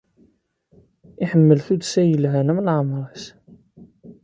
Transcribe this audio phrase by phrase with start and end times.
[1.23, 3.25] Iḥemmel tuddsa yelhan am leɛmer-is.